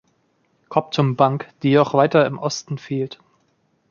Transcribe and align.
Comptum-Bank, 0.69 1.47
die 1.61 1.69
jedoch 1.69 1.93
weiter 1.93 2.25
im 2.25 2.39
Osten 2.39 2.79
fehlt. 2.79 3.19